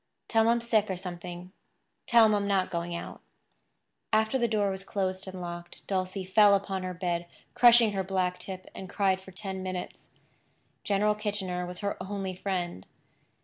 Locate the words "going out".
2.71-3.21